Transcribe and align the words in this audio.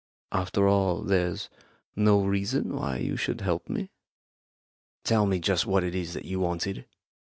After 0.31 0.67
all, 0.67 1.03
there's 1.03 1.47
no 1.95 2.23
reason 2.23 2.75
why 2.75 2.97
you 2.97 3.15
should 3.15 3.41
help 3.41 3.69
me?" 3.69 3.91
"Tell 5.03 5.27
me 5.27 5.39
just 5.39 5.67
what 5.67 5.83
it 5.83 5.93
is 5.93 6.15
that 6.15 6.25
you 6.25 6.39
wanted." 6.39 6.87